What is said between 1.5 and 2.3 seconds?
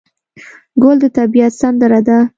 سندره ده.